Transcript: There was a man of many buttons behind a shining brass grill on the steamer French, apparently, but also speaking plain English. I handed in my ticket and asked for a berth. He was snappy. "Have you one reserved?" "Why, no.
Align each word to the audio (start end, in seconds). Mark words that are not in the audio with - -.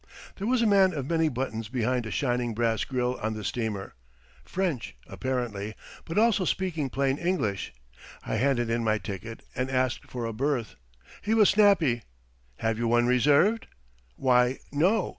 There 0.37 0.47
was 0.47 0.63
a 0.63 0.65
man 0.65 0.95
of 0.95 1.07
many 1.07 1.29
buttons 1.29 1.69
behind 1.69 2.07
a 2.07 2.09
shining 2.09 2.55
brass 2.55 2.85
grill 2.85 3.19
on 3.21 3.35
the 3.35 3.43
steamer 3.43 3.93
French, 4.43 4.95
apparently, 5.05 5.75
but 6.05 6.17
also 6.17 6.43
speaking 6.43 6.89
plain 6.89 7.19
English. 7.19 7.71
I 8.25 8.37
handed 8.37 8.71
in 8.71 8.83
my 8.83 8.97
ticket 8.97 9.43
and 9.55 9.69
asked 9.69 10.07
for 10.09 10.25
a 10.25 10.33
berth. 10.33 10.73
He 11.21 11.35
was 11.35 11.49
snappy. 11.51 12.01
"Have 12.57 12.79
you 12.79 12.87
one 12.87 13.05
reserved?" 13.05 13.67
"Why, 14.15 14.57
no. 14.71 15.09